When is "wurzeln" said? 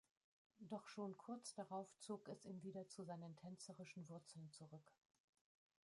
4.09-4.51